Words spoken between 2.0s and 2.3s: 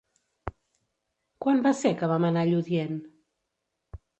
que vam